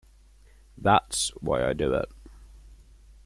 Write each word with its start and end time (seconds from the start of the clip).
That's 0.79 1.29
why 1.41 1.63
I 1.63 1.73
do 1.73 1.93
it. 1.93 2.09